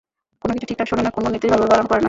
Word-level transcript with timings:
কোনো 0.41 0.51
কিছু 0.55 0.65
ঠিকঠাক 0.69 0.87
শোনে 0.91 1.03
না, 1.05 1.11
কোনো 1.17 1.27
নির্দেশ 1.33 1.49
ভালোভাবে 1.53 1.69
পালন 1.79 1.85
করে 1.87 1.95
না। 1.97 1.99